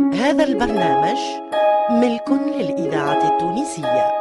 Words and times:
هذا 0.00 0.44
البرنامج 0.44 1.18
ملك 1.90 2.28
للإذاعة 2.56 3.28
التونسية. 3.32 4.12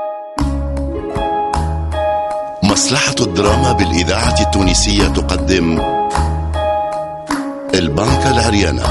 مصلحة 2.63 3.15
الدراما 3.21 3.71
بالإذاعة 3.71 4.41
التونسية 4.41 5.07
تقدم 5.07 5.81
البنكة 7.73 8.31
العريانة 8.31 8.83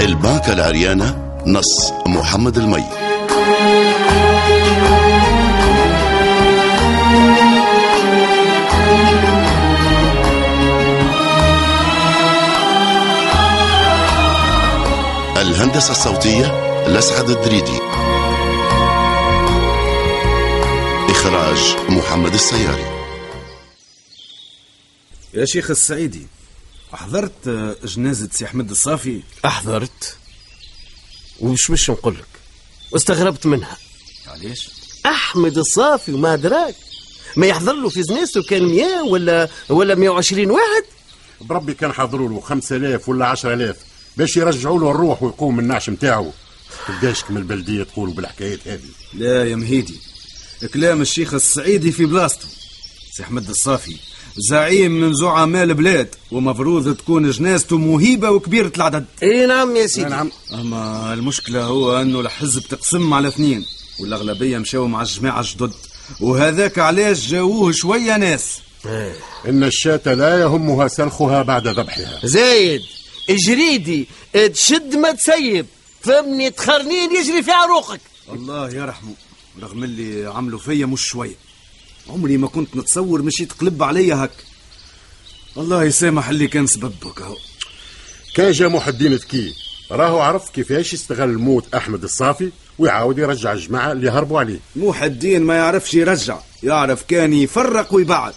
البنكة 0.00 0.52
العريانة 0.52 1.16
نص 1.46 1.92
محمد 2.06 2.56
المي. 2.56 2.99
الهندسة 15.40 15.90
الصوتية 15.90 16.46
لسعد 16.88 17.30
الدريدي. 17.30 17.78
إخراج 21.10 21.76
محمد 21.88 22.34
السياري. 22.34 23.00
يا 25.34 25.44
شيخ 25.44 25.70
السعيدي 25.70 26.26
حضرت 26.92 27.48
جنازة 27.84 28.28
سي 28.32 28.44
أحمد 28.44 28.70
الصافي؟ 28.70 29.22
أحضرت. 29.44 30.16
ومش 31.40 31.70
مش 31.70 31.90
نقول 31.90 32.14
لك؟ 32.14 32.29
واستغربت 32.92 33.46
منها. 33.46 33.76
علاش؟ 34.26 34.70
أحمد 35.06 35.58
الصافي 35.58 36.12
وما 36.12 36.34
أدراك. 36.34 36.74
ما 37.36 37.46
يحضر 37.46 37.72
له 37.72 37.88
في 37.88 38.02
جنازته 38.02 38.42
كان 38.42 38.62
100 38.62 39.02
ولا 39.02 39.48
ولا 39.68 39.94
120 39.94 40.50
واحد؟ 40.50 40.84
بربي 41.40 41.74
كان 41.74 41.92
حضروا 41.92 42.28
له 42.28 42.40
5000 42.40 43.08
ولا 43.08 43.26
10000 43.26 43.76
باش 44.16 44.36
يرجعوا 44.36 44.80
له 44.80 44.90
الروح 44.90 45.22
ويقوم 45.22 45.56
من 45.56 45.62
النعش 45.62 45.90
نتاعو 45.90 46.32
تلقاش 46.86 47.24
كم 47.24 47.36
البلدية 47.36 47.82
تقولوا 47.82 48.14
بالحكايات 48.14 48.68
هذه. 48.68 48.88
لا 49.14 49.44
يا 49.44 49.56
مهيدي 49.56 50.00
كلام 50.74 51.02
الشيخ 51.02 51.34
السعيدي 51.34 51.92
في 51.92 52.06
بلاصتو 52.06 52.46
سي 53.12 53.22
أحمد 53.22 53.48
الصافي. 53.48 53.96
زعيم 54.36 55.00
من 55.00 55.14
زعماء 55.14 55.64
البلاد 55.64 56.14
ومفروض 56.32 56.96
تكون 56.96 57.30
جنازته 57.30 57.78
مهيبة 57.78 58.30
وكبيرة 58.30 58.72
العدد. 58.76 59.04
إي 59.22 59.46
نعم 59.46 59.76
يا 59.76 59.86
سيدي. 59.86 60.08
نعم. 60.08 60.30
أما 60.54 61.12
المشكلة 61.14 61.64
هو 61.64 62.02
أنه 62.02 62.20
الحزب 62.20 62.62
تقسم 62.62 63.14
على 63.14 63.28
اثنين 63.28 63.64
والأغلبية 64.00 64.58
مشاو 64.58 64.86
مع 64.86 65.02
الجماعة 65.02 65.40
الجدد. 65.40 65.72
وهذاك 66.20 66.78
علاش 66.78 67.28
جاووه 67.28 67.72
شوية 67.72 68.16
ناس. 68.16 68.58
إن 69.48 69.64
الشاة 69.64 70.14
لا 70.14 70.40
يهمها 70.40 70.88
سلخها 70.88 71.42
بعد 71.42 71.68
ذبحها. 71.68 72.20
زايد 72.24 72.80
جريدي 73.46 74.08
تشد 74.52 74.96
ما 74.96 75.12
تسيب. 75.12 75.66
فهمني 76.02 76.50
تخرنين 76.50 77.16
يجري 77.16 77.42
في 77.42 77.50
عروقك 77.50 78.00
الله 78.32 78.70
يرحمه 78.70 79.14
رغم 79.62 79.84
اللي 79.84 80.30
عملوا 80.30 80.58
فيا 80.58 80.86
مش 80.86 81.04
شوية. 81.06 81.34
عمري 82.10 82.36
ما 82.36 82.48
كنت 82.48 82.76
نتصور 82.76 83.22
مشي 83.22 83.44
تقلب 83.44 83.82
عليا 83.82 84.14
هك. 84.14 84.30
الله 85.56 85.84
يسامح 85.84 86.28
اللي 86.28 86.46
كان 86.46 86.66
سببك 86.66 87.20
أهو. 87.20 87.36
كان 88.34 88.52
جا 88.52 88.68
محي 88.68 88.90
الدين 88.90 89.14
ذكي 89.14 89.54
راهو 89.90 90.20
عرف 90.20 90.50
كيفاش 90.50 90.92
يستغل 90.92 91.38
موت 91.38 91.74
أحمد 91.74 92.04
الصافي 92.04 92.50
ويعاود 92.78 93.18
يرجع 93.18 93.52
الجماعة 93.52 93.92
اللي 93.92 94.10
هربوا 94.10 94.40
عليه. 94.40 94.60
موحى 94.76 95.06
الدين 95.06 95.42
ما 95.42 95.56
يعرفش 95.56 95.94
يرجع 95.94 96.38
يعرف 96.62 97.02
كان 97.02 97.32
يفرق 97.32 97.94
ويبعد. 97.94 98.34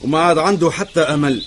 وما 0.00 0.18
عاد 0.18 0.38
عنده 0.38 0.70
حتى 0.70 1.00
أمل. 1.00 1.44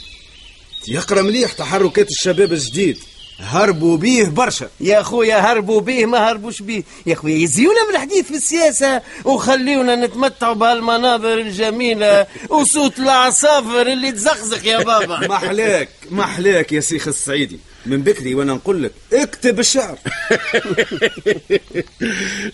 يقرأ 0.87 1.21
مليح 1.21 1.53
تحركات 1.53 2.07
الشباب 2.09 2.53
الجديد. 2.53 2.97
هربوا 3.39 3.97
بيه 3.97 4.25
برشا. 4.25 4.69
يا 4.79 5.01
خويا 5.01 5.37
هربوا 5.37 5.81
بيه 5.81 6.05
ما 6.05 6.17
هربوش 6.31 6.61
بيه. 6.61 6.83
يا 7.05 7.15
خويا 7.15 7.35
يزيونا 7.35 7.87
من 7.89 7.95
الحديث 7.95 8.25
في 8.25 8.35
السياسة 8.35 9.01
وخليونا 9.25 9.95
نتمتعوا 9.95 10.53
بهالمناظر 10.53 11.33
الجميلة 11.33 12.27
وصوت 12.49 12.99
العصافر 12.99 13.81
اللي 13.81 14.11
تزخزخ 14.11 14.65
يا 14.65 14.83
بابا. 14.83 15.27
محلاك 15.35 15.89
محلاك 16.11 16.71
يا 16.71 16.81
شيخ 16.81 17.07
السعيدي. 17.07 17.59
من 17.85 18.01
بكري 18.01 18.35
وأنا 18.35 18.53
نقول 18.53 18.83
لك 18.83 18.91
اكتب 19.13 19.59
الشعر. 19.59 19.97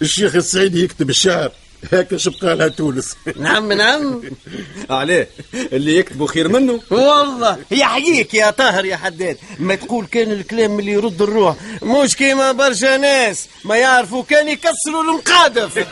الشيخ 0.02 0.36
السعيدي 0.36 0.84
يكتب 0.84 1.10
الشعر. 1.10 1.52
هكا 1.92 2.18
شبقى 2.18 2.56
لها 2.56 2.68
تونس. 2.68 3.16
نعم 3.40 3.74
نعم. 3.74 4.22
عليه 4.90 5.30
اللي 5.54 5.98
يكتبوا 5.98 6.28
خير 6.28 6.48
منه. 6.48 6.80
والله. 6.90 7.58
يحييك 7.72 8.34
يا 8.34 8.50
طاهر 8.50 8.86
يا 8.86 8.96
حداد. 8.98 9.38
ما 9.60 9.76
تقول 9.76 10.06
كان 10.06 10.32
الكلام 10.32 10.80
اللي 10.80 10.92
يرد 10.92 11.22
الروح. 11.22 11.56
مش 11.84 12.16
كيما 12.16 12.52
برشا 12.52 12.98
ناس. 12.98 13.48
ما 13.66 13.76
يعرفوا 13.78 14.24
كان 14.24 14.48
يكسروا 14.48 15.04
المقادف 15.04 15.80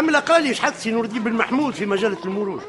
كم 0.00 0.10
لقالي 0.10 0.54
شحال 0.54 0.74
سي 0.74 0.90
نور 0.90 1.04
الدين 1.04 1.24
بن 1.24 1.32
محمود 1.32 1.74
في 1.74 1.86
مجلة 1.86 2.18
المروج. 2.24 2.60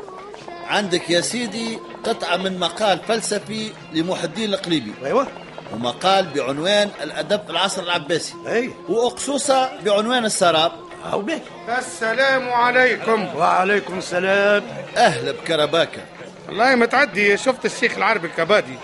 عندك 0.68 1.10
يا 1.10 1.22
سيدي 1.22 1.80
قطعة 2.04 2.38
من 2.38 2.60
مقال 2.60 3.00
فلسفي 3.08 3.72
لمحي 3.94 4.24
الدين 4.24 4.54
القليبي. 4.54 4.94
أيوه. 5.06 5.28
ومقال 5.74 6.26
بعنوان 6.26 6.90
الأدب 7.04 7.44
في 7.46 7.50
العصر 7.50 7.84
العباسي. 7.84 8.34
أي. 8.48 8.74
وأقصوصة 8.90 9.70
بعنوان 9.86 10.26
السراب. 10.26 10.72
أو 11.12 11.22
به 11.22 11.42
السلام 11.78 12.50
عليكم. 12.50 13.36
وعليكم 13.36 13.98
السلام. 13.98 14.64
أهلا 14.98 15.32
بكرباكة 15.32 16.02
والله 16.48 16.76
متعدي 16.76 17.38
شفت 17.38 17.66
الشيخ 17.66 17.98
العربي 17.98 18.28
الكبادي. 18.28 18.76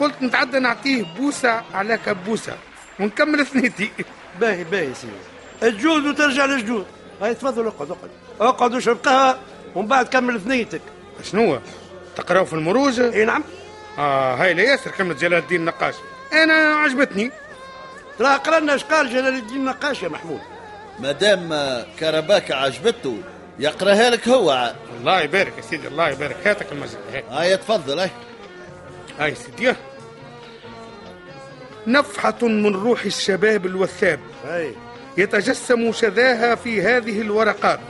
قلت 0.00 0.22
نتعدى 0.22 0.58
نعطيه 0.58 1.02
بوسة 1.02 1.62
على 1.74 1.98
كبوسة. 2.06 2.56
ونكمل 3.00 3.46
ثنيتي 3.46 3.90
باهي 4.40 4.64
باهي 4.64 4.94
سيدي. 4.94 5.12
الجود 5.62 6.06
وترجع 6.06 6.44
للجود 6.44 6.86
هاي 7.22 7.34
تفضل 7.34 7.66
اقعد 7.66 7.90
اقعد. 7.90 8.10
اقعد 8.40 8.74
واشرب 8.74 8.98
قهوة 9.04 9.38
ومن 9.74 9.88
بعد 9.88 10.08
كمل 10.08 10.40
ثنيتك 10.40 10.80
شنو؟ 11.22 11.58
تقراو 12.16 12.44
في 12.44 12.52
المروج 12.52 13.00
إي 13.00 13.24
نعم. 13.24 13.44
آه 13.98 14.34
هاي 14.34 14.54
لا 14.54 14.62
ياسر 14.62 14.90
كلمة 14.90 15.14
جلال 15.14 15.38
الدين 15.38 15.60
النقاش. 15.60 15.94
أنا 16.32 16.54
عجبتني. 16.54 17.30
ترى 18.18 18.36
قرنا 18.36 18.74
اش 18.74 18.84
قال 18.84 19.10
جلال 19.10 19.34
الدين 19.34 19.56
النقاش 19.56 20.02
يا 20.02 20.08
محمود. 20.08 20.40
مادام 20.98 21.48
كرباكة 21.98 22.54
عجبته 22.54 23.18
يقرأها 23.58 24.10
لك 24.10 24.28
هو. 24.28 24.50
عاد 24.50 24.76
الله 25.00 25.20
يبارك 25.20 25.52
يا 25.56 25.62
سيدي 25.62 25.88
الله 25.88 26.08
يبارك. 26.08 26.46
هاتك 26.46 26.72
المزيد 26.72 26.98
هاي 27.12 27.24
هاي 27.30 27.56
تفضل 27.56 27.98
هاي. 27.98 28.10
هاي 29.18 29.34
سيدي. 29.34 29.74
نفحة 31.86 32.38
من 32.42 32.74
روح 32.74 33.04
الشباب 33.04 33.66
الوثاب. 33.66 34.20
اي 34.44 34.74
يتجسم 35.18 35.92
شذاها 35.92 36.54
في 36.54 36.82
هذه 36.82 37.20
الورقات 37.20 37.80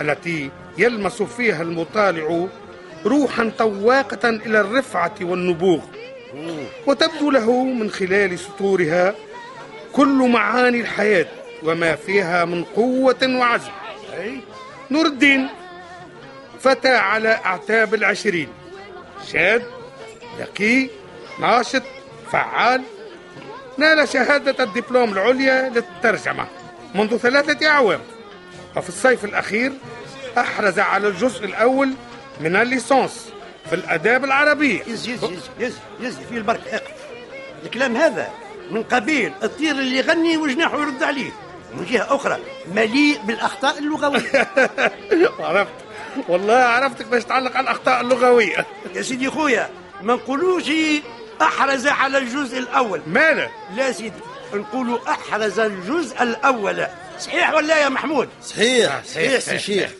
التي 0.00 0.50
يلمس 0.78 1.22
فيها 1.22 1.62
المطالع 1.62 2.46
روحا 3.06 3.52
طواقة 3.58 4.28
إلى 4.28 4.60
الرفعة 4.60 5.14
والنبوغ. 5.20 5.80
وتبدو 6.86 7.30
له 7.30 7.64
من 7.64 7.90
خلال 7.90 8.38
سطورها 8.38 9.14
كل 9.92 10.28
معاني 10.28 10.80
الحياة 10.80 11.26
وما 11.62 11.94
فيها 11.94 12.44
من 12.44 12.64
قوة 12.64 13.22
وعزم. 13.22 13.72
نور 14.90 15.06
الدين 15.06 15.48
فتى 16.60 16.96
على 16.96 17.28
أعتاب 17.28 17.94
العشرين. 17.94 18.48
شاب 19.32 19.62
ذكي 20.38 20.90
ناشط 21.40 21.82
فعال 22.32 22.82
نال 23.78 24.08
شهادة 24.08 24.64
الدبلوم 24.64 25.12
العليا 25.12 25.68
للترجمة 25.68 26.46
منذ 26.94 27.16
ثلاثة 27.16 27.66
أعوام. 27.66 28.00
وفي 28.76 28.88
الصيف 28.88 29.24
الأخير 29.24 29.72
أحرز 30.38 30.78
على 30.78 31.08
الجزء 31.08 31.44
الأول 31.44 31.92
من 32.40 32.56
الليسانس 32.56 33.32
في 33.68 33.74
الآداب 33.74 34.24
العربية. 34.24 34.82
يز 34.86 35.08
يز 35.08 35.24
يز 35.24 35.50
يز 35.58 35.78
يز 36.00 36.18
في 36.18 36.36
البركة 36.36 36.74
اقف. 36.76 36.92
الكلام 37.64 37.96
هذا 37.96 38.28
من 38.70 38.82
قبيل 38.82 39.32
الطير 39.42 39.70
اللي 39.70 39.96
يغني 39.96 40.36
وجناحه 40.36 40.80
يرد 40.80 41.02
عليه. 41.02 41.30
من 41.74 41.84
جهة 41.84 42.14
أخرى 42.14 42.38
مليء 42.74 43.20
بالأخطاء 43.24 43.78
اللغوية. 43.78 44.48
عرفت. 45.40 45.72
والله 46.28 46.54
عرفتك 46.54 47.06
باش 47.06 47.24
تعلق 47.24 47.56
على 47.56 47.64
الأخطاء 47.64 48.00
اللغوية. 48.00 48.66
يا 48.94 49.02
سيدي 49.02 49.30
خويا 49.30 49.70
ما 50.02 50.14
نقولوش 50.14 50.70
أحرز 51.42 51.86
على 51.86 52.18
الجزء 52.18 52.58
الأول. 52.58 53.02
ماله 53.06 53.50
لا 53.74 53.92
سيدي 53.92 54.16
نقولوا 54.54 54.98
أحرز 55.10 55.58
الجزء 55.58 56.22
الأول. 56.22 56.86
صحيح 57.20 57.54
ولا 57.54 57.82
يا 57.82 57.88
محمود؟ 57.88 58.28
صحيح. 58.42 59.04
صحيح 59.04 59.40
سي 59.40 59.58
شيخ. 59.58 59.90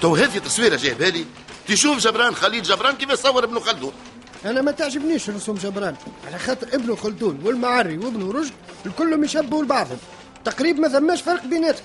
تو 0.00 0.16
هذه 0.16 0.38
تصويره 0.38 0.76
جايبها 0.76 1.10
لي 1.10 1.24
تشوف 1.68 1.98
جبران 1.98 2.34
خليل 2.34 2.62
جبران 2.62 2.96
كيف 2.96 3.10
يصور 3.10 3.44
ابن 3.44 3.60
خلدون. 3.60 3.92
أنا 4.44 4.62
ما 4.62 4.72
تعجبنيش 4.72 5.30
رسوم 5.30 5.56
جبران 5.56 5.96
على 6.26 6.38
خاطر 6.38 6.68
ابن 6.72 6.96
خلدون 6.96 7.40
والمعري 7.44 7.98
وابن 7.98 8.32
رشد 8.32 8.52
الكلهم 8.86 9.24
يشبهوا 9.24 9.62
لبعضهم. 9.62 9.98
تقريبا 10.44 10.80
ما 10.80 10.88
ثماش 10.88 11.22
فرق 11.22 11.44
بيناتهم. 11.44 11.84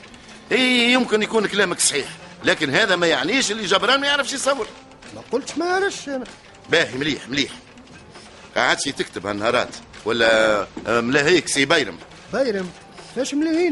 إي 0.52 0.94
يمكن 0.94 1.24
يكون 1.24 1.48
كلامك 1.48 1.80
صحيح 1.80 2.08
لكن 2.44 2.70
هذا 2.70 2.96
ما 2.96 3.08
يعنيش 3.08 3.52
اللي 3.52 3.66
جبران 3.66 4.00
ما 4.00 4.08
يعرفش 4.08 4.34
يصور. 4.34 4.68
ما 5.16 5.22
قلتش 5.32 5.58
ما 5.58 5.66
يعرفش 5.66 6.10
أنا 6.10 6.24
باهي 6.70 6.98
مليح 6.98 7.30
مليح. 7.30 7.52
قعدتش 8.56 8.84
تكتب 8.84 9.28
هالنهارات 9.28 9.70
ولا 10.06 10.68
ملاهيك 10.88 11.48
سي 11.48 11.66
بيرم؟ 11.66 11.98
مليهين 12.34 12.70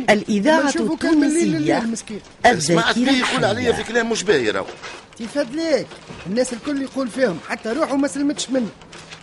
الإذاعة 0.09 0.69
التونسية 0.69 1.43
لليل 1.45 1.88
مسكين 1.88 2.21
سمعت 2.59 2.97
الذاكرة 2.97 3.17
يقول 3.17 3.45
عليا 3.45 3.71
في 3.71 3.83
كلام 3.83 4.09
مش 4.09 4.23
باهي 4.23 4.49
راهو. 4.49 4.65
تفاد 5.19 5.55
ليك 5.55 5.88
الناس 6.27 6.53
الكل 6.53 6.81
يقول 6.81 7.07
فيهم 7.07 7.39
حتى 7.49 7.69
روحه 7.69 7.95
ما 7.95 8.07
سلمتش 8.07 8.49
منه. 8.49 8.69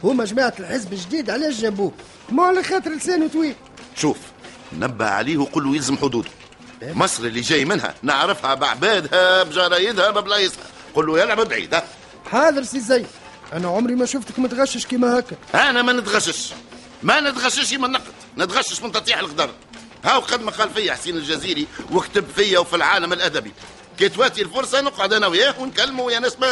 هما 0.05 0.25
جماعة 0.25 0.55
الحزب 0.61 0.93
الجديد 0.93 1.31
علاش 1.31 1.61
جابوه؟ 1.61 1.93
ما 2.31 2.43
على 2.43 2.63
خاطر 2.63 2.91
لسانه 2.91 3.29
طويل. 3.29 3.55
شوف 3.97 4.17
نبه 4.79 5.07
عليه 5.07 5.37
وقول 5.39 5.65
له 5.65 5.75
يلزم 5.75 5.97
حدوده. 5.97 6.29
مصر 6.83 7.25
اللي 7.25 7.41
جاي 7.41 7.65
منها 7.65 7.95
نعرفها 8.03 8.55
بعبادها 8.55 9.43
بجرايدها 9.43 10.11
ببلايصها 10.11 10.63
قل 10.95 11.07
له 11.07 11.21
يلعب 11.21 11.41
بعيد 11.41 11.77
حاضر 12.31 12.63
سي 12.63 12.81
زين 12.81 13.07
أنا 13.53 13.69
عمري 13.69 13.95
ما 13.95 14.07
شفتك 14.07 14.39
متغشش 14.39 14.87
كيما 14.87 15.19
هكا. 15.19 15.37
أنا 15.55 15.83
ما 15.83 15.93
نتغشش. 15.93 16.53
ما 17.03 17.21
نتغشش 17.21 17.75
من 17.75 17.91
نقد 17.91 18.13
نتغشش 18.39 18.83
من 18.83 18.93
تطيح 18.93 19.19
القدر 19.19 19.51
هاو 20.05 20.21
قد 20.21 20.43
ما 20.43 20.51
قال 20.51 20.71
فيا 20.71 20.93
حسين 20.93 21.17
الجزيري 21.17 21.67
وكتب 21.93 22.25
فيا 22.37 22.59
وفي 22.59 22.77
العالم 22.77 23.13
الأدبي. 23.13 23.53
كي 23.99 24.09
تواتي 24.09 24.43
الفرصة 24.43 24.81
نقعد 24.81 25.13
أنا 25.13 25.27
وياه 25.27 25.55
ونكلمه 25.61 26.13
يا 26.13 26.19
ناس 26.19 26.39
ما 26.41 26.49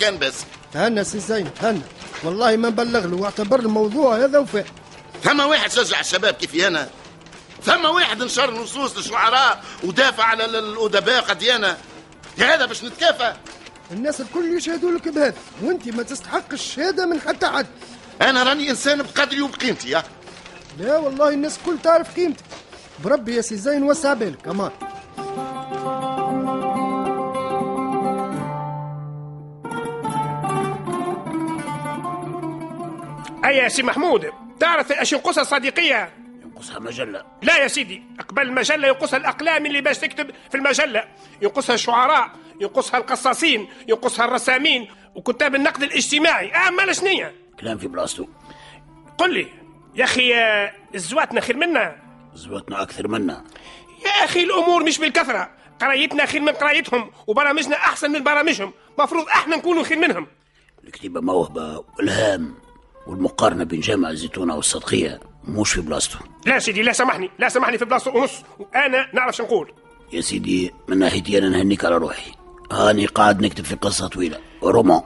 كان 0.00 0.18
بس. 0.18 0.34
تهنى 0.72 1.04
سي 1.04 1.18
زين 1.18 1.54
تهنى 1.54 1.80
والله 2.24 2.56
ما 2.56 2.68
نبلغ 2.68 3.06
له 3.06 3.16
واعتبر 3.16 3.60
الموضوع 3.60 4.16
هذا 4.16 4.38
وفاء 4.38 4.66
ثم 5.24 5.40
واحد 5.40 5.70
شجع 5.72 6.00
الشباب 6.00 6.34
كيفي 6.34 6.66
أنا. 6.66 6.88
ثم 7.64 7.84
واحد 7.84 8.22
نشر 8.22 8.50
نصوص 8.54 8.96
للشعراء 8.96 9.64
ودافع 9.84 10.24
على 10.24 10.44
ال- 10.44 10.56
الأدباء 10.56 11.20
قد 11.22 11.42
أنا. 11.42 11.76
يا 12.38 12.54
هذا 12.54 12.66
باش 12.66 12.84
نتكافى. 12.84 13.32
الناس 13.90 14.20
الكل 14.20 14.56
يشهدوا 14.56 14.90
لك 14.90 15.08
بهذا 15.08 15.34
وأنت 15.62 15.88
ما 15.88 16.02
تستحق 16.02 16.52
الشهاده 16.52 17.06
من 17.06 17.20
حتى 17.20 17.46
حد. 17.46 17.66
أنا 18.22 18.42
راني 18.42 18.70
إنسان 18.70 19.02
بقدري 19.02 19.40
وبقيمتي 19.42 19.88
يا. 19.90 20.02
لا 20.78 20.98
والله 20.98 21.28
الناس 21.28 21.58
الكل 21.58 21.78
تعرف 21.78 22.16
قيمتك. 22.16 22.44
بربي 23.04 23.36
يا 23.36 23.40
سي 23.40 23.56
زين 23.56 23.82
وسع 23.82 24.14
بالك 24.14 24.48
أمان. 24.48 24.70
أي 33.44 33.56
يا 33.56 33.68
سي 33.68 33.82
محمود 33.82 34.30
تعرف 34.60 34.92
إيش 34.92 35.12
ينقصها 35.12 35.42
الصادقية؟ 35.42 36.12
ينقصها 36.44 36.78
مجلة. 36.78 37.24
لا 37.42 37.56
يا 37.58 37.68
سيدي 37.68 38.02
قبل 38.28 38.42
المجلة 38.42 38.88
ينقصها 38.88 39.16
الأقلام 39.16 39.66
اللي 39.66 39.80
باش 39.80 39.98
تكتب 39.98 40.30
في 40.50 40.56
المجلة. 40.56 41.04
ينقصها 41.42 41.74
الشعراء 41.74 42.30
ينقصها 42.60 42.98
القصاصين 42.98 43.68
ينقصها 43.88 44.24
الرسامين 44.24 44.88
وكتاب 45.14 45.54
النقد 45.54 45.82
الاجتماعي. 45.82 46.50
أما 46.50 46.92
شنية؟ 46.92 47.34
كلام 47.60 47.78
في 47.78 47.88
بلاصتو. 47.88 48.26
قل 49.18 49.34
لي. 49.34 49.63
يا 49.94 50.04
أخي 50.04 50.32
زواتنة 50.94 51.40
خير 51.40 51.56
منا. 51.56 51.96
زواتنة 52.34 52.82
أكثر 52.82 53.08
منا. 53.08 53.44
يا 54.04 54.24
أخي 54.24 54.42
الأمور 54.42 54.84
مش 54.84 54.98
بالكثرة. 54.98 55.50
قرايتنا 55.80 56.26
خير 56.26 56.40
من 56.40 56.52
قرايتهم 56.52 57.10
وبرامجنا 57.26 57.76
أحسن 57.76 58.10
من 58.10 58.24
برامجهم. 58.24 58.72
مفروض 58.98 59.28
إحنا 59.28 59.56
نكونوا 59.56 59.82
خير 59.82 59.98
منهم. 59.98 60.26
الكتيبة 60.84 61.20
موهبة 61.20 61.84
والهام 61.98 62.54
والمقارنة 63.06 63.64
بين 63.64 63.80
جامع 63.80 64.10
الزيتونة 64.10 64.56
والصادقية 64.56 65.20
مش 65.44 65.72
في 65.72 65.80
بلاصتو 65.80 66.18
لا 66.46 66.58
سيدي 66.58 66.82
لا 66.82 66.92
سامحني. 66.92 67.30
لا 67.38 67.48
سامحني 67.48 67.78
في 67.78 67.84
بلاصتو 67.84 68.10
ونص. 68.16 68.42
وأنا 68.58 69.10
نعرف 69.14 69.36
شو 69.36 69.42
نقول. 69.42 69.72
يا 70.12 70.20
سيدي 70.20 70.74
من 70.88 70.98
ناحيتي 70.98 71.38
أنا 71.38 71.48
نهنيك 71.48 71.84
على 71.84 71.96
روحي. 71.96 72.32
هاني 72.72 73.06
قاعد 73.06 73.42
نكتب 73.42 73.64
في 73.64 73.74
قصة 73.74 74.08
طويلة. 74.08 74.40
roman 74.62 75.02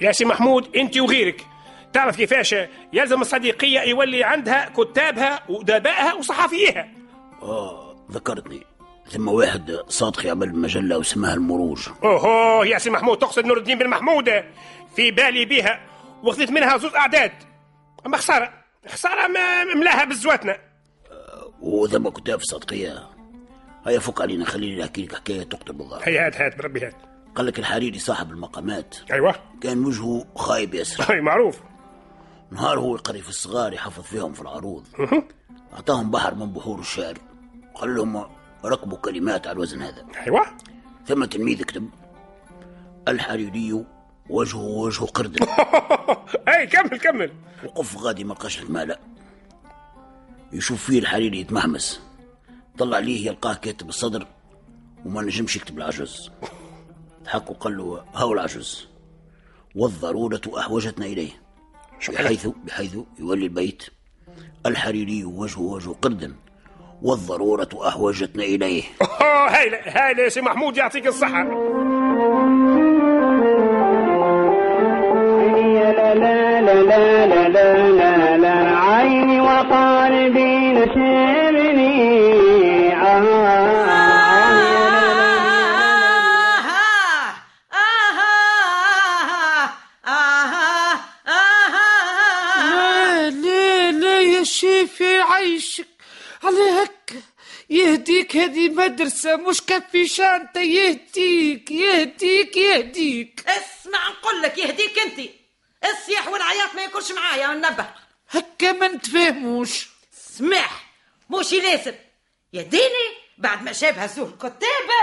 يا 0.00 0.12
سي 0.12 0.24
محمود 0.24 0.76
أنت 0.76 0.98
وغيرك. 0.98 1.46
تعرف 1.92 2.16
كيفاش؟ 2.16 2.54
يلزم 2.92 3.20
الصادقية 3.20 3.80
يولي 3.80 4.24
عندها 4.24 4.68
كتابها 4.76 5.40
وأدبائها 5.48 6.14
وصحفيها 6.14 6.88
آه 7.42 7.96
ذكرتني. 8.12 8.62
ثم 9.08 9.28
واحد 9.28 9.78
صادق 9.88 10.26
يعمل 10.26 10.54
مجلة 10.56 10.98
وسماها 10.98 11.34
المروج. 11.34 11.88
أوهو 12.04 12.62
يا 12.64 12.78
سي 12.78 12.90
محمود 12.90 13.18
تقصد 13.18 13.44
نور 13.46 13.56
الدين 13.58 13.78
بن 13.78 13.88
محمود؟ 13.88 14.30
في 14.96 15.10
بالي 15.10 15.44
بها 15.44 15.80
وخذت 16.22 16.50
منها 16.50 16.76
زوز 16.76 16.94
أعداد. 16.94 17.32
أما 18.06 18.16
خسارة 18.16 18.52
خسارة 18.88 19.28
ملاها 19.76 20.04
بزواتنا. 20.04 20.56
وثم 21.60 22.08
كتاب 22.08 22.40
صدقية. 22.42 23.08
هيا 23.86 23.98
فك 23.98 24.20
علينا 24.20 24.44
خليني 24.44 24.80
نحكي 24.82 25.02
لك 25.02 25.14
حكاية 25.14 25.42
تقتل 25.42 25.72
بالضبط 25.72 26.02
هي 26.08 26.18
هات 26.18 26.36
هات 26.40 26.58
بربي 26.58 26.86
هات. 26.86 26.94
قال 27.34 27.46
لك 27.46 27.58
الحريري 27.58 27.98
صاحب 27.98 28.30
المقامات. 28.30 28.96
أيوة. 29.12 29.34
كان 29.60 29.84
وجهه 29.84 30.26
خايب 30.36 30.74
ياسر. 30.74 31.04
أي 31.14 31.20
معروف. 31.20 31.60
نهار 32.50 32.78
هو 32.78 32.94
يقري 32.96 33.22
في 33.22 33.28
الصغار 33.28 33.72
يحفظ 33.72 34.02
فيهم 34.02 34.32
في 34.32 34.40
العروض. 34.42 34.84
أعطاهم 35.72 36.10
بحر 36.10 36.34
من 36.34 36.52
بحور 36.52 36.80
الشعر. 36.80 37.18
وقال 37.74 37.94
لهم 37.94 38.26
ركبوا 38.64 38.98
كلمات 38.98 39.46
على 39.46 39.54
الوزن 39.54 39.82
هذا. 39.82 40.06
أيوة. 40.26 40.46
ثم 41.06 41.24
تلميذ 41.24 41.62
كتب 41.62 41.88
الحريري 43.08 43.84
وجهه 44.30 44.64
وجه 44.64 45.04
قرد. 45.04 45.38
أي 46.48 46.66
كمل 46.66 46.98
كمل. 46.98 47.32
وقف 47.64 47.96
غادي 47.96 48.24
ما 48.24 48.34
لقاش 48.34 48.62
الماء 48.62 49.00
يشوف 50.52 50.84
فيه 50.84 50.98
الحريري 50.98 51.40
يتمحمس. 51.40 52.00
طلع 52.78 52.98
ليه 52.98 53.26
يلقاه 53.26 53.54
كاتب 53.54 53.88
الصدر 53.88 54.26
وما 55.06 55.22
نجمش 55.22 55.56
يكتب 55.56 55.78
العجز 55.78 56.30
ضحك 57.24 57.50
وقال 57.50 57.76
له 57.76 58.04
هاو 58.14 58.32
العجز 58.32 58.86
والضرورة 59.74 60.40
أحوجتنا 60.58 61.06
إليه. 61.06 61.47
بحيث 62.08 62.46
بحيث 62.64 62.96
يولي 63.18 63.44
البيت 63.44 63.82
الحريري 64.66 65.24
وجهه 65.24 65.60
وجه 65.60 65.90
قرد 66.02 66.34
والضرورة 67.02 67.68
أحوجتنا 67.74 68.42
إليه. 68.42 68.82
هايلة 69.20 69.78
هايلة 69.86 70.22
يا 70.22 70.28
سي 70.28 70.40
محمود 70.40 70.76
يعطيك 70.76 71.06
الصحة؟ 71.06 71.42
يعيشك 95.78 95.88
على 96.44 96.70
هكا 96.82 97.22
يهديك 97.70 98.36
هذه 98.36 98.68
مدرسة. 98.68 99.36
مش 99.36 99.60
كفي 99.62 100.08
شانطة 100.08 100.60
يهديك. 100.60 101.70
يهديك. 101.70 102.56
يهديك. 102.56 103.44
اسمع 103.48 104.08
نقول 104.08 104.42
لك 104.42 104.58
يهديك 104.58 104.98
أنت. 104.98 105.30
الصياح 105.84 106.28
والعياط 106.28 106.74
ما 106.74 106.82
يكونش 106.84 107.12
معايا. 107.12 107.48
ونبه 107.48 107.86
هكا 108.30 108.72
ما 108.72 108.88
نتفاهموش. 108.88 109.88
سمح. 110.36 110.84
مش 111.30 111.52
لازم 111.52 111.94
يديني 112.52 113.06
بعد 113.38 113.62
ما 113.62 113.72
شابها 113.72 114.06
سوء 114.06 114.28
الكتابة 114.28 115.00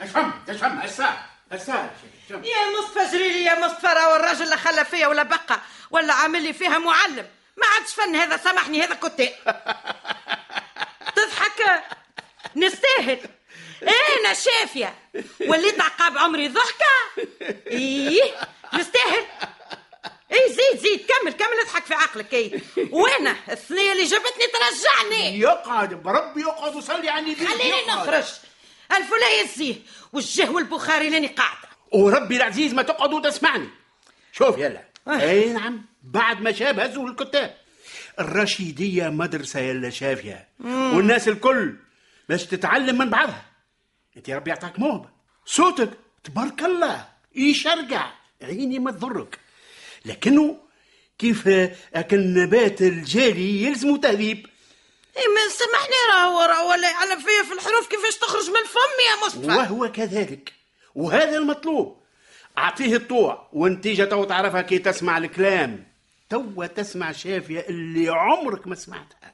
اشفهم 0.00 0.32
اشفهم 0.48 0.80
الساعة 0.82 1.26
الساعة 1.52 1.94
يا 2.30 2.78
مصطفى 2.80 3.16
جريلي 3.16 3.44
يا 3.44 3.66
مصطفى 3.66 3.86
راهو 3.86 4.16
الراجل 4.16 4.48
لا 4.50 4.56
خلى 4.56 4.84
فيا 4.84 5.06
ولا 5.06 5.22
بقى 5.22 5.60
ولا 5.90 6.12
عامل 6.14 6.42
لي 6.42 6.52
فيها 6.52 6.78
معلم. 6.78 7.26
عادش 7.72 7.94
فن 7.94 8.16
هذا 8.16 8.36
سامحني 8.36 8.82
هذا 8.82 8.94
كتاب 8.94 9.32
تضحك؟ 11.16 11.84
نستاهل. 12.56 13.18
أنا 13.82 14.34
شافية. 14.34 14.94
وليت 15.48 15.80
عقاب 15.80 16.18
عمري 16.18 16.48
ضحكة. 16.48 17.26
إيه 17.66 18.34
نستاهل. 18.74 19.26
إيه 20.32 20.48
زيد 20.48 20.80
زيد 20.80 21.06
كمل 21.06 21.32
كمل 21.32 21.60
اضحك 21.60 21.84
في 21.84 21.94
عقلك 21.94 22.34
اي 22.34 22.60
وأنا 22.90 23.36
الثنية 23.50 23.92
اللي 23.92 24.04
جابتني 24.04 24.44
ترجعني. 24.46 25.40
يقعد 25.40 25.94
بربي 25.94 26.40
يقعد 26.40 26.76
وصلي 26.76 27.08
على 27.08 27.26
النبي 27.26 27.46
خليني. 27.46 27.86
نخرج. 27.88 28.24
الفلا 28.96 29.40
يزيه 29.40 29.74
والجه 30.12 30.50
والبخاري 30.50 31.10
لاني 31.10 31.26
قاعدة. 31.26 31.68
وربي 31.92 32.36
العزيز 32.36 32.74
ما 32.74 32.82
تقعد 32.82 33.12
وتسمعني. 33.12 33.68
شوف 34.32 34.58
يلا. 34.58 34.84
أي 35.08 35.44
نعم 35.52 35.86
بعد 36.02 36.40
ما 36.40 36.52
شاب 36.52 36.80
هزوا 36.80 37.08
الكتاب. 37.08 37.61
الرشيدية 38.20 39.08
مدرسة 39.08 39.60
يلا 39.60 39.90
شافية. 39.90 40.48
والناس 40.64 41.28
الكل 41.28 41.76
باش 42.28 42.46
تتعلم 42.46 42.98
من 42.98 43.10
بعضها. 43.10 43.44
انت 44.16 44.28
يا 44.28 44.36
ربي 44.36 44.50
يعطاك 44.50 44.78
موهبة. 44.78 45.08
صوتك 45.46 45.90
تبارك 46.24 46.62
الله 46.62 47.08
يشرقع 47.34 48.12
عيني 48.42 48.78
ما 48.78 48.90
تضرك. 48.90 49.38
لكنه 50.04 50.56
كيف 51.18 51.48
اكل 51.94 52.16
النبات 52.16 52.82
الجاري 52.82 53.62
يلزمه 53.62 53.98
تهذيب 53.98 54.46
اي 55.16 55.22
ما 55.22 55.48
سامحني 55.48 55.94
راهو 56.12 56.40
راهو 56.40 56.70
ولا 56.70 56.90
يعلم 56.90 57.20
فيا 57.20 57.42
في 57.42 57.52
الحروف 57.52 57.88
كيفاش 57.88 58.16
تخرج 58.16 58.48
من 58.48 58.64
فمي 58.64 59.04
يا 59.10 59.26
مصطفى. 59.26 59.46
وهو 59.46 59.92
كذلك. 59.92 60.52
وهذا 60.94 61.38
المطلوب. 61.38 62.02
أعطيه 62.58 62.96
الطوع 62.96 63.48
والنتيجة 63.52 64.04
تو 64.04 64.24
تعرفها 64.24 64.62
كي 64.62 64.78
تسمع 64.78 65.18
الكلام. 65.18 65.91
توا 66.32 66.66
تسمع 66.66 67.12
شافية 67.12 67.60
اللي 67.60 68.08
عمرك 68.08 68.66
ما 68.66 68.74
سمعتها. 68.74 69.32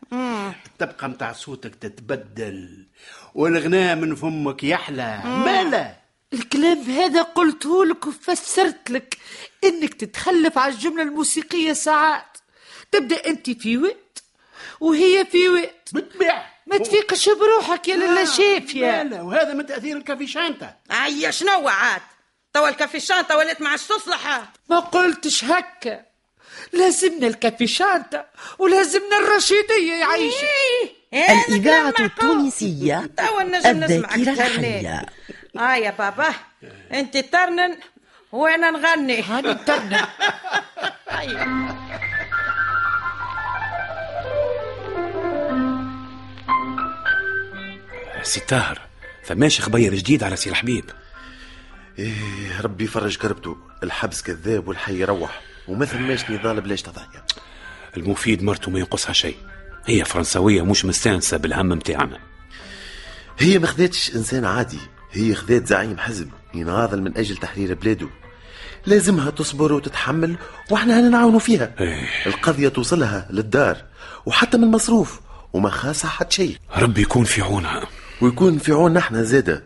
تبقى 0.79 1.09
متاع 1.09 1.33
صوتك 1.33 1.75
تتبدل 1.75 2.87
والغناء 3.35 3.97
من 3.97 4.15
فمك 4.15 4.65
يحلى. 4.65 5.23
مالا؟ 5.25 5.97
الكلام 6.33 6.79
هذا 6.79 7.23
قلته 7.23 7.85
لك 7.85 8.07
وفسرت 8.07 8.91
لك 8.91 9.19
إنك 9.65 9.95
تتخلف 9.95 10.59
على 10.59 10.73
الجملة 10.73 11.03
الموسيقية 11.03 11.73
ساعات. 11.73 12.39
تبدأ 12.93 13.27
أنت 13.27 13.51
في 13.51 13.79
وقت 13.79 14.23
وهي 14.81 15.25
في 15.25 15.49
وقت. 15.49 15.95
بالطبيعه 15.95 16.47
ما 16.67 16.79
تفيقش 16.79 17.29
بروحك 17.29 17.89
يا 17.89 17.97
لالا 17.97 18.25
شافية. 18.25 18.87
مالا 18.87 19.23
وهذا 19.23 19.55
من 19.55 19.67
تأثير 19.67 19.97
الكافيشانتا 19.97 20.77
هيا 20.91 21.31
شنو 21.31 21.69
عاد؟ 21.69 22.03
توا 22.53 22.69
الكافيشانتا 22.69 23.35
ولات 23.35 23.61
ما 23.61 23.69
عادش 23.69 23.87
تصلح 23.87 24.53
ما 24.71 24.79
قلتش 24.79 25.45
هكا. 25.45 26.08
لازمنا 26.73 27.27
الكافيشانتا 27.27 28.27
ولازمنا 28.59 29.19
الرشيدية 29.19 29.95
يعيشوا 30.01 30.49
الإذاعة 31.49 31.95
التونسية 32.01 33.11
توا 33.17 33.43
نجم 33.43 33.85
نسمعك 33.85 34.15
الذاكرة 34.15 34.47
الحية 34.47 35.07
آه 35.59 35.75
يا 35.75 35.91
بابا 35.91 36.29
أنت 36.93 37.17
ترنن 37.17 37.77
وأنا 38.33 38.71
نغني؟ 38.71 39.23
هاني 39.23 39.55
ترنن. 39.55 40.01
سي 48.23 48.41
طاهر 48.41 48.81
فماشي 49.25 49.63
خبير 49.63 49.95
جديد 49.95 50.23
على 50.25 50.37
سي 50.37 50.51
الحبيب. 50.51 50.91
إيه 51.99 52.61
ربي 52.61 52.85
يفرج 52.85 53.17
كربته 53.17 53.57
الحبس 53.83 54.23
كذاب 54.23 54.69
والحي 54.69 55.01
يروح. 55.01 55.41
وما 55.69 55.85
ثماش 55.85 56.31
نضال 56.31 56.61
بلاش 56.61 56.83
تضحية 56.83 57.25
المفيد 57.97 58.43
مرته 58.43 58.71
ما 58.71 58.79
ينقصها 58.79 59.13
شيء. 59.13 59.37
هي 59.87 60.05
فرنسوية 60.05 60.63
مش 60.63 60.85
مستانسة 60.85 61.37
بالهم 61.37 61.69
متاعنا 61.69 62.19
هي 63.39 63.59
ما 63.59 63.67
خذاتش 63.67 64.17
إنسان 64.17 64.45
عادي. 64.45 64.79
هي 65.13 65.35
خذات 65.35 65.67
زعيم 65.67 65.99
حزب 65.99 66.29
يناضل 66.55 67.03
من 67.03 67.17
أجل 67.19 67.37
تحرير 67.37 67.75
بلاده. 67.75 68.09
لازمها 68.87 69.31
تصبر 69.31 69.73
وتتحمل 69.73 70.37
وإحنا 70.71 71.01
هنعاونوا 71.01 71.39
فيها. 71.39 71.75
القضية 72.27 72.69
توصلها 72.69 73.29
للدار 73.31 73.77
وحتى 74.27 74.59
من 74.59 74.71
مصروف 74.71 75.21
وما 75.53 75.71
خاصها 75.71 76.09
حد 76.11 76.33
شيء. 76.33 76.57
ربي 76.77 77.03
يكون 77.03 77.25
في 77.25 77.43
عونها. 77.43 77.83
ويكون 78.21 78.59
في 78.59 78.73
عوننا 78.73 78.99
إحنا 79.01 79.23
زادة. 79.23 79.65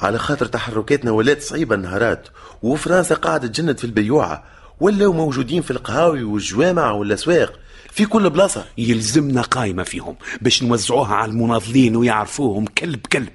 على 0.00 0.18
خاطر 0.18 0.46
تحركاتنا 0.46 1.10
ولات 1.10 1.42
صعيبة 1.42 1.76
نهارات 1.76 2.28
وفرنسا 2.62 3.14
قاعدة 3.14 3.48
تجند 3.48 3.78
في 3.78 3.84
البيوعة 3.84 4.44
ولاو 4.80 5.12
موجودين 5.12 5.62
في 5.62 5.70
القهاوي 5.70 6.22
والجوامع 6.22 6.90
والأسواق. 6.90 7.58
في 7.90 8.04
كل 8.06 8.30
بلاصة. 8.30 8.64
يلزمنا 8.78 9.42
قايمة 9.42 9.82
فيهم 9.82 10.16
باش 10.40 10.62
نوزعوها 10.62 11.14
على 11.14 11.32
المناضلين 11.32 11.96
ويعرفوهم 11.96 12.66
كلب 12.66 13.06
كلب. 13.12 13.32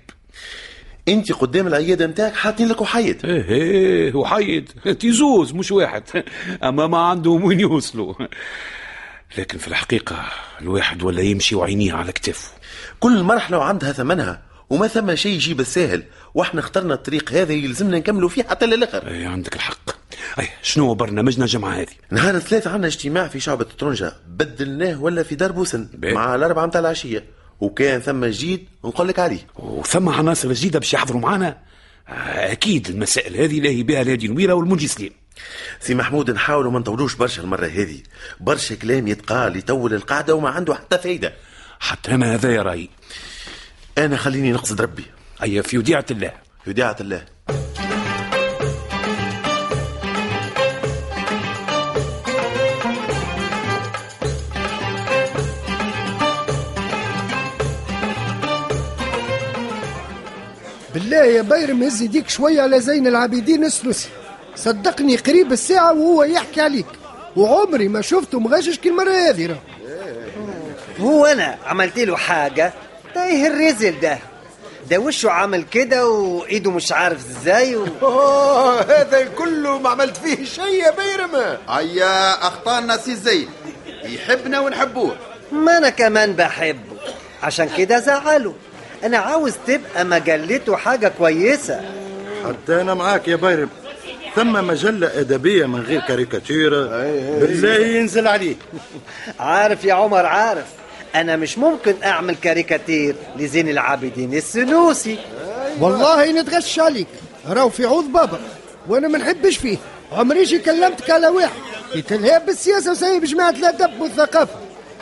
انت 1.08 1.32
قدام 1.32 1.68
العيادة 1.68 2.08
متاعك 2.08 2.36
حاطين 2.36 2.68
لك 2.68 2.82
وحيد. 2.82 3.26
إيه 3.26 3.50
إيه 3.50 4.16
وحيد. 4.16 4.70
تيزوز 5.00 5.54
مش 5.54 5.72
واحد. 5.72 6.04
أما 6.64 6.88
ما 6.88 6.98
عندهم 6.98 7.44
وين 7.44 7.60
يوصلوا. 7.60 8.14
لكن 9.38 9.58
في 9.58 9.68
الحقيقة 9.68 10.26
الواحد 10.62 11.04
ولا 11.04 11.22
يمشي 11.22 11.56
وعينيه 11.56 11.94
على 11.94 12.12
كتافه. 12.12 12.52
كل 13.00 13.24
مرحلة 13.24 13.58
وعندها 13.58 13.92
ثمنها 13.92 14.42
وما 14.70 14.88
ثم 14.88 15.16
شيء 15.16 15.34
يجي 15.34 15.54
بالساهل 15.54 16.04
وإحنا 16.34 16.60
اخترنا 16.60 16.94
الطريق 16.94 17.32
هذا 17.32 17.54
يلزمنا 17.54 17.98
نكملوا 17.98 18.30
فيه 18.30 18.44
حتى 18.44 18.66
للآخر. 18.66 19.08
اي 19.08 19.26
عندك 19.26 19.56
الحق. 19.56 19.99
أي 20.40 20.50
شنو 20.62 20.86
هو 20.86 20.96
برنامجنا 20.96 21.46
الجمعة 21.46 21.72
هذه؟ 21.72 21.88
نهار 22.12 22.36
الثلاثة 22.36 22.72
عندنا 22.72 22.88
اجتماع 22.88 23.28
في 23.28 23.40
شعبة 23.40 23.66
طرنجة 23.80 24.14
بدلناه 24.28 25.02
ولا 25.02 25.24
في 25.24 25.36
دار 25.36 25.52
بوسن 25.52 25.90
مع 26.04 26.36
الأربعة 26.36 26.66
متاع 26.66 26.80
العشية. 26.82 27.26
وكان 27.60 28.00
ثم 28.02 28.26
جديد 28.26 28.68
نقول 28.86 29.08
لك 29.08 29.20
عليه. 29.20 29.48
وثم 29.56 30.10
عناصر 30.10 30.54
جديدة 30.54 30.80
باش 30.80 30.94
يحضروا 30.94 31.22
معنا 31.22 31.58
أكيد 32.28 32.88
المسائل 32.88 33.36
هذه 33.38 33.60
لاهي 33.60 33.84
بها 33.84 34.02
الهادي 34.02 34.28
نويرة 34.28 34.54
والمنجي 34.54 34.88
سليم 34.88 35.12
سي 35.80 35.96
محمود 35.96 36.32
نحاولوا 36.32 36.72
ما 36.72 36.80
نطولوش 36.80 37.16
برشا 37.16 37.42
المرة 37.42 37.66
هذه. 37.66 38.00
برشا 38.40 38.76
كلام 38.76 39.08
يتقال 39.08 39.58
يطول 39.58 39.94
القعدة 39.94 40.36
وما 40.36 40.50
عنده 40.50 40.76
حتى 40.76 40.98
فايدة. 40.98 41.34
حتى 41.80 42.16
أنا 42.16 42.36
هذا 42.36 42.52
يا 42.52 42.62
راي. 42.62 42.90
أنا 43.98 44.18
خليني 44.18 44.52
نقصد 44.52 44.82
ربي. 44.82 45.06
أي 45.44 45.64
في 45.64 45.78
وديعة 45.78 46.06
الله. 46.12 46.32
في 46.64 46.70
وديعة 46.70 46.96
الله. 47.02 47.26
بالله 61.10 61.26
يا 61.26 61.42
بايرم 61.42 61.84
هز 61.84 62.02
يديك 62.02 62.30
شوية 62.30 62.62
على 62.62 62.80
زين 62.80 63.08
العابدين 63.08 63.66
السلوسي 63.66 64.10
صدقني 64.56 65.16
قريب 65.16 65.52
الساعة 65.52 65.94
وهو 65.94 66.24
يحكي 66.24 66.62
عليك. 66.62 66.86
وعمري 67.36 67.88
ما 67.88 68.02
شفته 68.02 68.40
مغشش 68.40 68.78
كي 68.80 68.90
المرة 68.90 69.12
هذه 69.12 69.46
راه. 69.48 69.60
هو 71.00 71.26
أنا 71.26 71.58
عملت 71.66 72.00
له 72.00 72.18
حاجة؟ 72.18 72.74
تايه 73.16 73.48
الرزل 73.48 74.00
ده؟ 74.00 74.20
ده 74.90 74.98
وشه 75.00 75.30
عامل 75.30 75.64
كده 75.64 76.08
وإيده 76.08 76.72
مش 76.72 76.92
عارف 76.92 77.30
إزاي 77.30 77.76
و... 77.76 77.86
هذا 78.94 79.26
كله 79.38 79.80
ما 79.80 79.90
عملت 79.90 80.18
فيه 80.18 80.46
شيء 80.46 80.84
يا 80.84 80.92
بيرم 80.92 81.58
هيا 81.70 82.48
أخطانا 82.48 82.98
سي 82.98 83.16
زين. 83.16 83.50
يحبنا 84.04 84.60
ونحبوه. 84.60 85.16
ما 85.52 85.78
أنا 85.78 85.90
كمان 85.90 86.34
بحبه. 86.34 86.98
عشان 87.44 87.70
كده 87.78 88.00
زعله. 88.00 88.54
أنا 89.04 89.18
عاوز 89.18 89.54
تبقى 89.68 90.06
مجلته 90.06 90.76
حاجة 90.76 91.08
كويسة. 91.18 91.82
حتى 92.48 92.82
أنا 92.82 92.94
معاك 92.94 93.28
يا 93.28 93.36
بايرم 93.36 93.70
ثم 94.36 94.68
مجلة 94.68 95.20
أدبية 95.20 95.66
من 95.66 95.82
غير 95.82 96.02
كاريكاتيرة 96.08 96.88
بالله 97.40 97.76
ينزل 97.86 98.28
عليه 98.28 98.56
عارف 99.40 99.86
يا 99.86 99.94
عمر 99.94 100.26
عارف. 100.26 100.66
أنا 101.16 101.36
مش 101.36 101.58
ممكن 101.58 101.94
أعمل 102.04 102.36
كاريكاتير 102.36 103.16
لزين 103.38 103.70
العابدين 103.70 104.34
السنوسي. 104.34 105.18
والله 105.80 106.32
نتغش 106.42 106.80
عليك. 106.80 107.08
راهو 107.50 107.70
في 107.70 107.86
عوض 107.86 108.06
بابا 108.06 108.40
وأنا 108.88 109.08
ما 109.08 109.18
نحبش 109.18 109.58
فيه. 109.58 109.78
عمري 110.12 110.46
شي 110.46 110.60
كلمتك 110.60 111.10
على 111.10 111.28
واحد 111.28 111.50
يتلهب 111.96 112.46
بالسياسة 112.46 112.92
وسايب 112.92 113.24
جماعة 113.24 113.50
الأدب 113.50 114.02
والثقافة. 114.02 114.56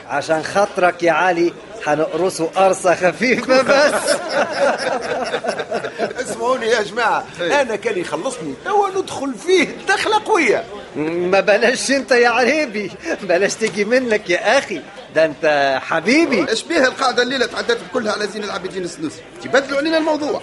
عشان 0.08 0.44
خاطرك 0.44 1.04
يا 1.04 1.12
علي 1.12 1.54
هنقرصه 1.88 2.46
قرصة 2.46 2.96
خفيفة 2.96 3.62
بس 3.62 3.94
اسمعوني 6.22 6.66
يا 6.68 6.82
جماعة 6.84 7.26
أنا 7.42 7.76
كان 7.76 7.98
يخلصني 8.00 8.54
توا 8.66 8.90
ندخل 8.90 9.34
فيه 9.48 9.68
دخلة 9.88 10.22
قوية 10.26 10.64
ما 10.96 11.40
بلاش 11.40 11.92
أنت 11.92 12.12
يا 12.12 12.30
عريبي 12.30 12.92
بلاش 13.24 13.54
تجي 13.56 13.86
منك 13.86 14.30
يا 14.30 14.58
أخي. 14.58 14.82
ده 15.18 15.26
انت 15.26 15.80
حبيبي. 15.82 16.50
إيش 16.50 16.64
بيها 16.64 16.88
القاعدة 16.88 17.24
الليلة 17.24 17.46
تعدت 17.46 17.78
كلها 17.94 18.14
على 18.14 18.28
زين 18.28 18.44
العابدين 18.44 18.84
السنوسي 18.84 19.22
تبدلوا 19.44 19.78
علينا 19.78 19.98
الموضوع. 19.98 20.42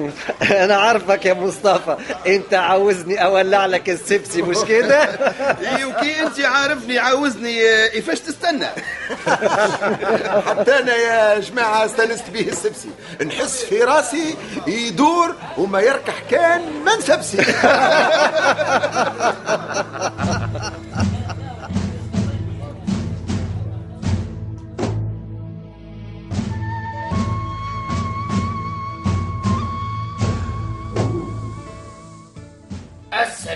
أنا 0.64 0.76
عارفك 0.76 1.26
يا 1.26 1.34
مصطفى. 1.34 1.96
أنت 2.26 2.54
عاوزني 2.54 3.24
أولع 3.24 3.66
لك 3.66 3.90
السبسي 3.90 4.42
مش 4.42 4.56
كده؟ 4.68 5.02
اي 5.76 5.84
وكي 5.84 6.22
أنت 6.22 6.40
عارفني 6.40 6.98
عاوزني 6.98 7.58
كيفاش 7.88 8.20
تستنى؟ 8.20 8.66
حتى 10.48 10.78
أنا 10.78 10.96
يا 10.96 11.38
جماعة 11.38 11.84
استانست 11.84 12.30
به 12.30 12.48
السبسي. 12.48 12.88
نحس 13.26 13.64
في 13.64 13.82
راسي 13.82 14.34
يدور 14.66 15.34
وما 15.58 15.80
يركح 15.80 16.22
كان 16.30 16.62
من 16.84 17.00
سبسي. 17.00 17.44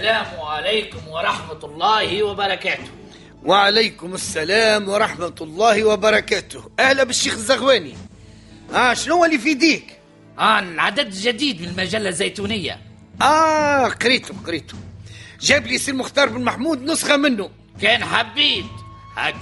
السلام 0.08 0.40
عليكم 0.40 1.08
ورحمة 1.08 1.58
الله 1.64 2.22
وبركاته. 2.22 2.88
وعليكم 3.44 4.14
السلام 4.14 4.88
ورحمة 4.88 5.34
الله 5.40 5.84
وبركاته. 5.84 6.70
أهلا 6.80 7.04
بالشيخ 7.04 7.32
الزغواني. 7.32 7.94
آه 8.74 8.94
شنو 8.94 9.24
اللي 9.24 9.38
في 9.38 9.48
يديك؟ 9.48 9.98
آه 10.38 10.58
العدد 10.58 11.06
الجديد 11.06 11.62
من 11.62 11.68
المجلة 11.68 12.08
الزيتونية. 12.08 12.80
آه 13.22 13.88
قريته 13.88 14.34
قريته 14.46 14.74
جاب 15.40 15.66
لي 15.66 15.78
سي 15.78 15.90
المختار 15.90 16.28
بن 16.28 16.44
محمود 16.44 16.82
نسخة 16.82 17.16
منه. 17.16 17.50
كان 17.82 18.04
حبيت. 18.04 18.64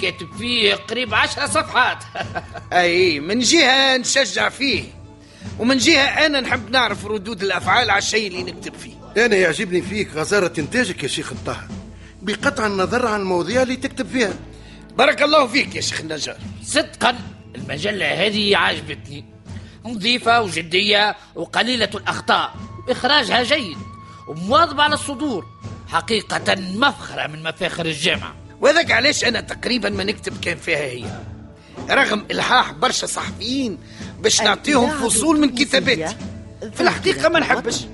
كاتب 0.03 0.29
فيه 0.39 0.75
قريب 0.75 1.15
عشرة 1.15 1.47
صفحات. 1.47 2.05
أي 2.73 3.21
من 3.21 3.39
جهة 3.39 3.97
نشجع 3.97 4.49
فيه 4.49 4.85
ومن 5.59 5.79
جهة 5.79 6.27
أنا 6.27 6.41
نحب 6.41 6.71
نعرف 6.71 7.07
ردود 7.07 7.43
الأفعال 7.43 7.91
على 7.91 7.99
الشيء 7.99 8.27
اللي 8.27 8.43
نكتب 8.43 8.75
فيه. 8.75 8.96
أنا 9.17 9.37
يعجبني 9.37 9.83
فيك 9.83 10.09
غزارة 10.15 10.53
إنتاجك 10.59 11.03
يا 11.03 11.09
شيخ 11.09 11.33
الطاهر 11.33 11.69
بقطع 12.23 12.67
النظر 12.67 13.07
عن 13.07 13.21
المواضيع 13.21 13.63
اللي 13.63 13.77
تكتب 13.77 14.09
فيها. 14.09 14.33
بارك 14.99 15.23
الله 15.23 15.47
فيك 15.47 15.77
يا 15.77 15.81
شيخ 15.81 16.01
النجار. 16.01 16.37
صدقا 16.65 17.19
المجلة 17.55 18.27
هذه 18.27 18.57
عجبتني. 18.57 19.25
نظيفة 19.85 20.43
وجدية 20.43 21.17
وقليلة 21.35 21.91
الأخطاء. 21.95 22.55
إخراجها 22.89 23.43
جيد 23.43 23.77
ومواظبة 24.29 24.83
على 24.83 24.95
الصدور. 24.95 25.47
حقيقة 25.89 26.55
مفخرة 26.55 27.27
من 27.27 27.43
مفاخر 27.43 27.87
الجامعة. 27.87 28.35
وذاك 28.61 28.91
علاش 28.91 29.25
أنا 29.25 29.41
تقريبا 29.41 29.89
ما 29.89 30.05
نكتب 30.05 30.41
كان 30.41 30.57
فيها 30.57 30.79
هي. 30.79 31.05
رغم 31.91 32.27
إلحاح 32.31 32.73
برشا 32.73 33.07
صحفيين 33.07 33.79
باش 34.21 34.43
نعطيهم 34.43 34.91
فصول 34.91 35.41
من 35.41 35.55
كتاباتي 35.55 36.17
في 36.75 36.81
الحقيقة 36.81 37.29
ما 37.29 37.41
نحبش. 37.41 37.87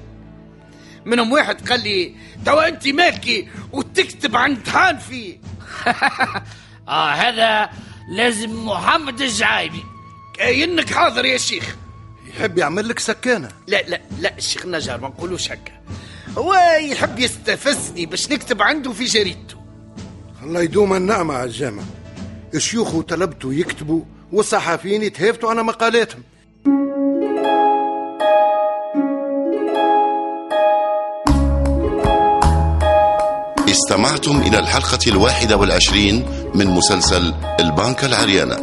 منهم 1.05 1.33
واحد 1.33 1.69
قال 1.69 1.81
لي 1.81 2.15
توا 2.47 2.69
أنت 2.69 2.89
مالكي 2.89 3.49
وتكتب 3.73 4.37
عن 4.37 4.67
حانفي 4.67 5.39
آه 6.89 7.11
هذا 7.11 7.71
لازم 8.09 8.67
محمد 8.67 9.21
الجعايبي 9.21 9.85
كأنك 10.35 10.91
حاضر 10.91 11.25
يا 11.25 11.39
شيخ. 11.39 11.77
يحب 12.29 12.59
يعمل 12.59 12.89
لك 12.89 12.99
سكانة 12.99 13.49
لا 13.67 13.83
لا 13.83 14.01
لا 14.21 14.37
الشيخ 14.39 14.67
نجار 14.67 15.01
ما 15.01 15.09
نقولوش 15.09 15.51
هكا. 15.51 15.73
هو 16.39 16.55
يحب 16.81 17.19
يستفزني 17.19 18.07
باش 18.07 18.31
نكتب 18.31 18.63
عنده 18.63 18.93
في 18.93 19.05
جريدته. 19.05 19.57
الله 20.43 20.63
يدوم 20.63 20.95
النعمة 20.95 21.35
على 21.35 21.45
الجامع. 21.45 21.83
الشيوخ 22.55 23.01
طلبتوا 23.01 23.55
يكتبوا 23.55 24.03
والصحفيين 24.33 25.03
يتهافتوا 25.03 25.51
على 25.51 25.63
مقالاتهم. 25.63 26.23
استمعتم 33.93 34.41
إلى 34.41 34.59
الحلقة 34.59 34.99
الواحدة 35.07 35.57
والعشرين 35.57 36.25
من 36.55 36.67
مسلسل 36.67 37.35
البانكة 37.61 38.07
العريانة. 38.07 38.57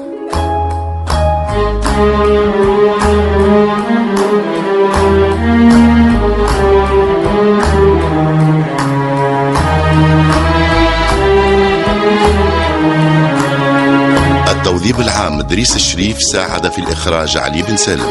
التوظيف 14.51 14.99
العام 14.99 15.41
دريس 15.41 15.75
الشريف 15.75 16.17
ساعد 16.21 16.71
في 16.71 16.79
الإخراج 16.79 17.37
علي 17.37 17.61
بن 17.61 17.77
سالم. 17.77 18.09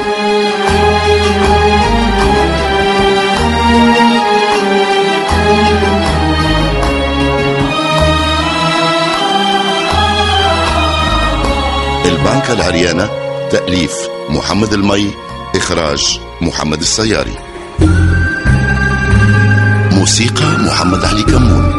البنكة 12.19 12.53
العريانة 12.53 13.11
تأليف 13.51 13.93
محمد 14.29 14.73
المي 14.73 15.11
إخراج 15.57 16.21
محمد 16.41 16.81
السياري. 16.81 17.39
موسيقى 19.93 20.59
محمد 20.59 21.05
علي 21.05 21.23
كمون. 21.23 21.79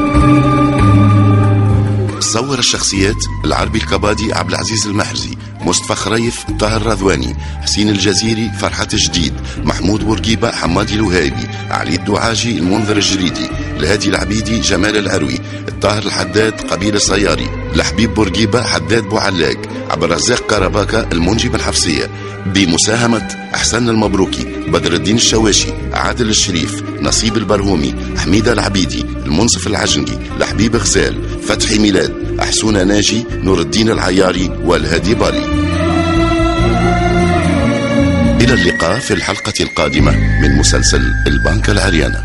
صور 2.20 2.60
الشخصيات 2.60 3.16
العربي 3.46 3.78
الكبادي 3.78 4.34
عبد 4.34 4.50
العزيز 4.50 4.88
المحرزي 4.88 5.38
مصطفى 5.62 5.96
خريف 5.96 6.46
طاهر 6.60 6.86
رضواني 6.86 7.36
حسين 7.62 7.90
الجزيري 7.90 8.52
فرحات 8.60 8.96
جديد 8.96 9.34
محمود 9.64 10.06
بورقيبة 10.06 10.52
حمادي 10.52 10.94
الوهيبي 10.96 11.48
علي 11.70 11.96
الدعاجي 11.96 12.58
المنذر 12.58 12.98
الجريدي 12.98 13.50
الهادي 13.78 14.10
العبيدي 14.10 14.60
جمال 14.60 14.98
العروي 14.98 15.40
الطاهر 15.68 16.04
الحداد 16.04 16.62
قبيل 16.62 16.96
الصياري 16.96 17.50
لحبيب 17.76 18.14
بورقيبة 18.14 18.64
حداد 18.64 19.04
بوعلاق 19.04 19.58
عبد 19.90 20.04
الرزاق 20.04 20.48
كرباكة 20.50 21.08
المنجي 21.12 21.50
بالحفصية 21.50 22.10
بمساهمة 22.46 23.50
أحسن 23.56 23.90
المبروكي 23.90 24.44
بدر 24.68 24.94
الدين 24.94 25.16
الشواشي 25.16 25.74
عادل 25.94 26.30
الشريف 26.30 26.84
نصيب 27.02 27.38
البرهومي 27.38 27.96
حميدة 28.18 28.54
العبيدي 28.54 29.02
المنصف 29.02 29.68
العجنقي 29.68 30.18
لحبيب 30.40 30.76
غزال 30.76 31.42
فتحي 31.48 31.80
ميلاد 31.80 32.40
أحسون 32.40 32.88
ناجي 32.88 33.26
نور 33.32 33.60
الدين 33.62 33.90
العياري 33.90 34.50
والهادي 34.64 35.16
بالي. 35.16 35.46
إلى 38.42 38.54
اللقاء 38.54 39.00
في 39.00 39.14
الحلقة 39.14 39.54
القادمة 39.62 40.40
من 40.42 40.58
مسلسل 40.58 41.14
البنك 41.28 41.70
العريانة. 41.70 42.24